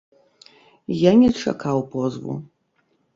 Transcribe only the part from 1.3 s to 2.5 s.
чакаў позву.